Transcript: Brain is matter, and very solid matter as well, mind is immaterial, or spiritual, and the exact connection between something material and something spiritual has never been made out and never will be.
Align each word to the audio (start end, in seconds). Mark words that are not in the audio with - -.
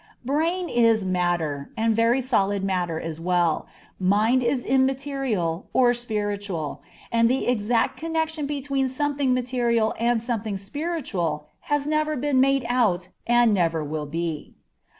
Brain 0.25 0.67
is 0.67 1.05
matter, 1.05 1.69
and 1.77 1.95
very 1.95 2.21
solid 2.21 2.63
matter 2.63 2.99
as 2.99 3.19
well, 3.21 3.67
mind 3.99 4.41
is 4.41 4.65
immaterial, 4.65 5.67
or 5.73 5.93
spiritual, 5.93 6.81
and 7.11 7.29
the 7.29 7.45
exact 7.47 7.97
connection 7.97 8.47
between 8.47 8.89
something 8.89 9.31
material 9.31 9.93
and 9.99 10.19
something 10.19 10.57
spiritual 10.57 11.49
has 11.69 11.85
never 11.85 12.17
been 12.17 12.39
made 12.41 12.65
out 12.67 13.09
and 13.27 13.53
never 13.53 13.83
will 13.83 14.07
be. 14.07 14.55